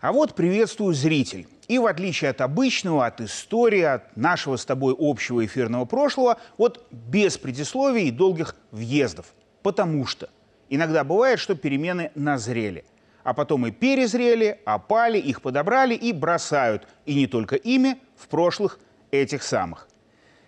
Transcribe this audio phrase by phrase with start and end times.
[0.00, 1.46] А вот приветствую зритель.
[1.68, 6.86] И в отличие от обычного, от истории, от нашего с тобой общего эфирного прошлого, вот
[6.90, 9.26] без предисловий и долгих въездов.
[9.62, 10.30] Потому что
[10.70, 12.86] иногда бывает, что перемены назрели.
[13.24, 16.88] А потом и перезрели, опали, их подобрали и бросают.
[17.04, 18.80] И не только ими, в прошлых
[19.10, 19.86] этих самых.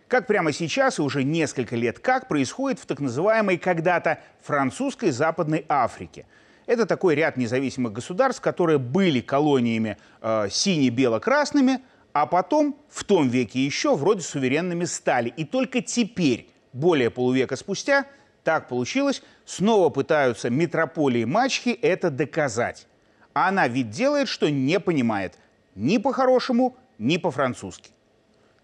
[0.09, 5.67] Как прямо сейчас и уже несколько лет как происходит в так называемой когда-то французской Западной
[5.69, 6.25] Африке.
[6.67, 11.81] Это такой ряд независимых государств, которые были колониями э, сине-бело-красными,
[12.13, 15.33] а потом в том веке еще вроде суверенными стали.
[15.37, 18.07] И только теперь, более полувека спустя,
[18.45, 22.87] так получилось, снова пытаются метрополии мачхи это доказать.
[23.35, 25.39] А она ведь делает, что не понимает
[25.75, 27.91] ни по-хорошему, ни по-французски.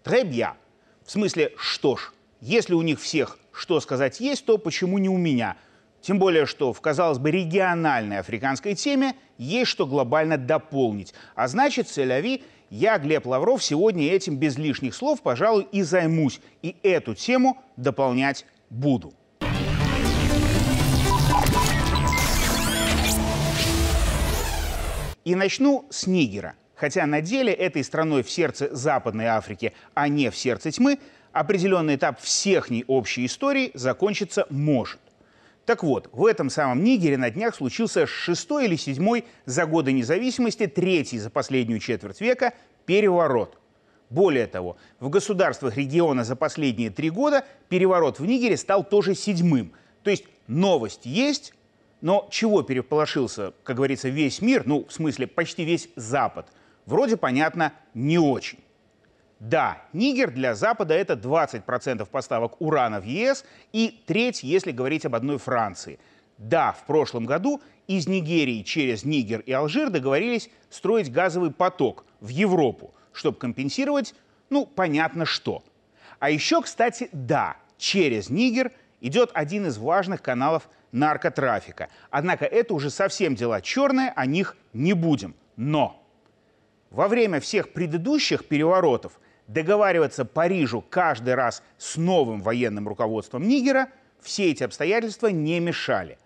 [0.03, 0.55] Требья.
[1.03, 5.17] В смысле, что ж, если у них всех что сказать есть, то почему не у
[5.17, 5.57] меня?
[6.01, 11.13] Тем более, что в, казалось бы, региональной африканской теме есть что глобально дополнить.
[11.35, 16.39] А значит, целяви, я, Глеб Лавров, сегодня этим без лишних слов, пожалуй, и займусь.
[16.61, 19.13] И эту тему дополнять буду.
[25.25, 26.55] И начну с Нигера.
[26.75, 30.97] Хотя на деле этой страной в сердце Западной Африки, а не в сердце тьмы,
[31.33, 34.99] определенный этап всех ней общей истории закончиться может.
[35.69, 40.65] Так вот, в этом самом Нигере на днях случился шестой или седьмой за годы независимости,
[40.65, 42.55] третий за последнюю четверть века
[42.87, 43.59] переворот.
[44.09, 49.73] Более того, в государствах региона за последние три года переворот в Нигере стал тоже седьмым.
[50.01, 51.53] То есть новость есть,
[52.01, 56.47] но чего переполошился, как говорится, весь мир, ну, в смысле, почти весь Запад–
[56.89, 58.57] Вроде понятно, не очень.
[59.39, 65.15] Да, Нигер для Запада это 20% поставок урана в ЕС и треть, если говорить об
[65.15, 65.97] одной Франции.
[66.37, 72.27] Да, в прошлом году из Нигерии через Нигер и Алжир договорились строить газовый поток в
[72.27, 74.13] Европу, чтобы компенсировать,
[74.49, 75.63] ну, понятно что.
[76.19, 81.87] А еще, кстати, да, через Нигер идет один из важных каналов наркотрафика.
[82.09, 85.33] Однако это уже совсем дела черные, о них не будем.
[85.55, 86.05] Но
[86.89, 89.19] во время всех предыдущих переворотов
[89.49, 93.89] договариваться Парижу каждый раз с новым военным руководством Нигера
[94.21, 96.17] все эти обстоятельства не мешали.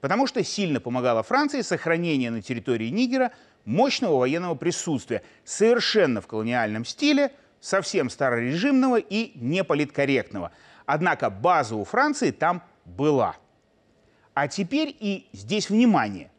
[0.00, 3.32] Потому что сильно помогала Франции сохранение на территории Нигера
[3.64, 10.52] мощного военного присутствия, совершенно в колониальном стиле, совсем старорежимного и неполиткорректного.
[10.86, 13.36] Однако база у Франции там была.
[14.34, 16.30] А теперь и здесь внимание.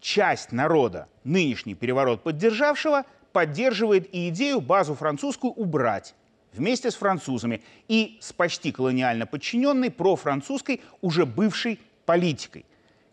[0.00, 6.14] Часть народа, нынешний переворот поддержавшего– поддерживает и идею базу французскую убрать
[6.52, 12.64] вместе с французами и с почти колониально подчиненной профранцузской уже бывшей политикой,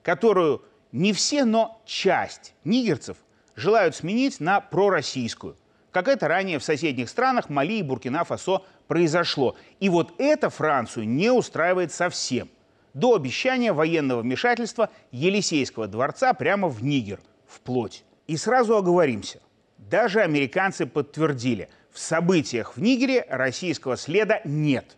[0.03, 3.17] которую не все, но часть нигерцев
[3.55, 5.57] желают сменить на пророссийскую,
[5.91, 9.55] как это ранее в соседних странах Мали и Буркина-Фасо произошло.
[9.79, 12.49] И вот это Францию не устраивает совсем.
[12.93, 18.03] До обещания военного вмешательства Елисейского дворца прямо в Нигер, вплоть.
[18.27, 19.39] И сразу оговоримся.
[19.78, 24.97] Даже американцы подтвердили, в событиях в Нигере российского следа нет.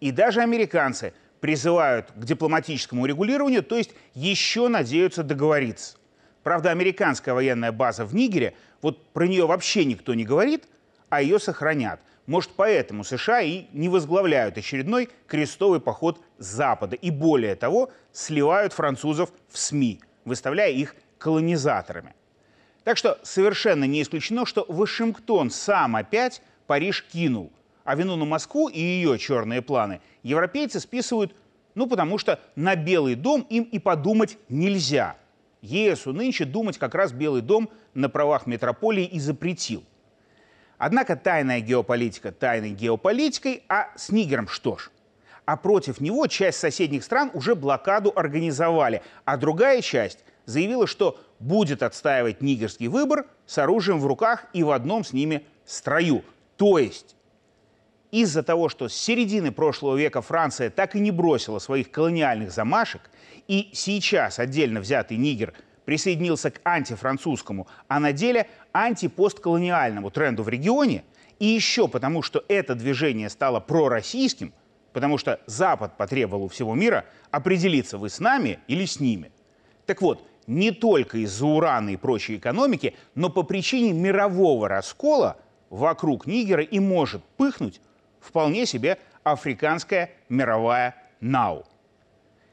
[0.00, 5.96] И даже американцы призывают к дипломатическому урегулированию, то есть еще надеются договориться.
[6.42, 10.68] Правда, американская военная база в Нигере, вот про нее вообще никто не говорит,
[11.08, 12.00] а ее сохранят.
[12.26, 16.96] Может, поэтому США и не возглавляют очередной крестовый поход Запада.
[16.96, 22.14] И более того, сливают французов в СМИ, выставляя их колонизаторами.
[22.86, 27.50] Так что совершенно не исключено, что Вашингтон сам опять Париж кинул.
[27.82, 31.34] А вину на Москву и ее черные планы европейцы списывают,
[31.74, 35.16] ну, потому что на Белый дом им и подумать нельзя.
[35.62, 39.82] ЕСу нынче думать как раз Белый дом на правах метрополии и запретил.
[40.78, 44.92] Однако тайная геополитика тайной геополитикой, а с Нигером что ж?
[45.44, 51.82] А против него часть соседних стран уже блокаду организовали, а другая часть заявила, что будет
[51.82, 56.24] отстаивать нигерский выбор с оружием в руках и в одном с ними строю.
[56.56, 57.16] То есть
[58.10, 63.02] из-за того, что с середины прошлого века Франция так и не бросила своих колониальных замашек,
[63.46, 65.52] и сейчас отдельно взятый Нигер
[65.84, 71.04] присоединился к антифранцузскому, а на деле антипостколониальному тренду в регионе,
[71.38, 74.52] и еще потому, что это движение стало пророссийским,
[74.92, 79.30] потому что Запад потребовал у всего мира определиться, вы с нами или с ними.
[79.84, 85.36] Так вот, не только из-за урана и прочей экономики, но по причине мирового раскола
[85.70, 87.80] вокруг Нигера и может пыхнуть
[88.20, 91.64] вполне себе африканская мировая НАУ.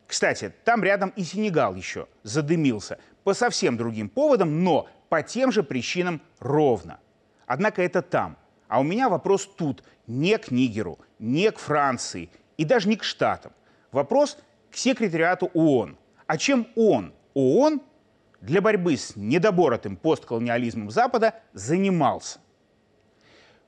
[0.07, 5.63] Кстати, там рядом и Сенегал еще задымился по совсем другим поводам, но по тем же
[5.63, 7.00] причинам ровно.
[7.45, 8.38] Однако это там.
[8.68, 9.84] А у меня вопрос тут.
[10.06, 13.54] Не к Нигеру, не к Франции и даже не к Штатам.
[13.92, 14.38] Вопрос
[14.69, 15.98] к секретариату ООН.
[16.28, 17.81] А чем он, ООН,
[18.41, 22.39] для борьбы с недоборотым постколониализмом Запада занимался?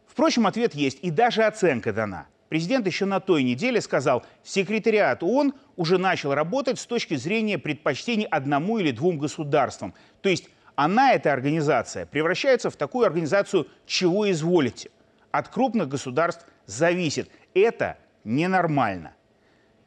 [0.07, 2.27] Впрочем, ответ есть и даже оценка дана.
[2.49, 8.25] Президент еще на той неделе сказал, секретариат ООН уже начал работать с точки зрения предпочтений
[8.25, 9.93] одному или двум государствам.
[10.21, 14.91] То есть она, эта организация, превращается в такую организацию «чего изволите».
[15.31, 17.29] От крупных государств зависит.
[17.53, 19.15] Это ненормально.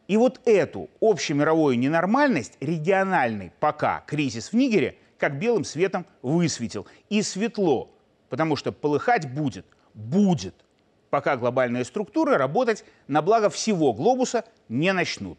[0.08, 6.86] И вот эту общемировую ненормальность, региональный пока кризис в Нигере, как белым светом высветил.
[7.10, 7.90] И светло,
[8.30, 10.54] потому что полыхать будет, будет,
[11.10, 15.38] пока глобальные структуры работать на благо всего глобуса не начнут.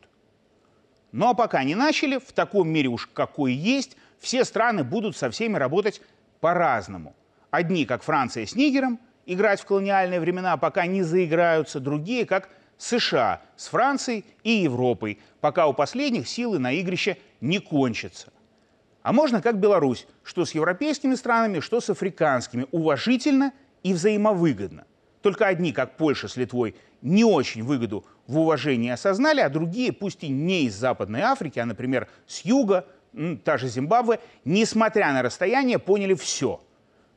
[1.12, 5.32] Ну а пока не начали, в таком мире уж какой есть, все страны будут со
[5.32, 6.00] всеми работать
[6.42, 7.16] по-разному.
[7.50, 13.42] Одни, как Франция с Нигером, играть в колониальные времена, пока не заиграются, другие, как США
[13.58, 18.32] с Францией и Европой, пока у последних силы на игрище не кончатся.
[19.04, 23.54] А можно как Беларусь, что с европейскими странами, что с африканскими, уважительно
[23.84, 24.86] и взаимовыгодно.
[25.22, 30.24] Только одни, как Польша с Литвой, не очень выгоду в уважении осознали, а другие, пусть
[30.24, 32.86] и не из Западной Африки, а, например, с юга,
[33.44, 36.62] та же Зимбабве, несмотря на расстояние, поняли все.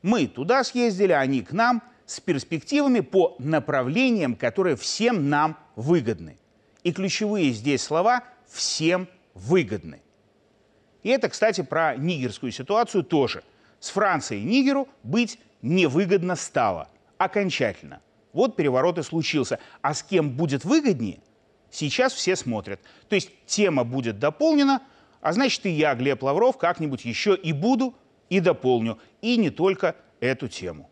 [0.01, 1.81] Мы туда съездили, они к нам–
[2.13, 6.37] с перспективами по направлениям, которые всем нам выгодны.
[6.83, 9.99] И ключевые здесь слова «всем выгодны».
[11.01, 13.43] И это, кстати, про нигерскую ситуацию тоже.
[13.79, 16.87] С Францией Нигеру быть невыгодно стало.
[17.17, 17.99] Окончательно.
[18.31, 19.57] Вот переворот и случился.
[19.81, 21.19] А с кем будет выгоднее,
[21.71, 22.79] сейчас все смотрят.
[23.09, 24.83] То есть тема будет дополнена,
[25.19, 27.95] а значит и я, Глеб Лавров, как-нибудь еще и буду,
[28.29, 28.99] и дополню.
[29.21, 30.89] И не только эту тему.